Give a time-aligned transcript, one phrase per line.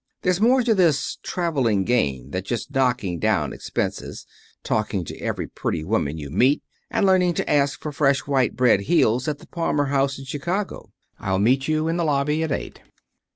[0.23, 4.25] There's more to this traveling game than just knocking down on expenses,
[4.63, 8.79] talking to every pretty woman you meet, and learning to ask for fresh white bread
[8.89, 10.91] heels at the Palmer House in Chicago.
[11.19, 12.81] I'll meet you in the lobby at eight."